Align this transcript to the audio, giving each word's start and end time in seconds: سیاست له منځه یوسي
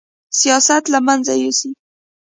سیاست 0.39 0.83
له 0.93 0.99
منځه 1.07 1.33
یوسي 1.43 1.71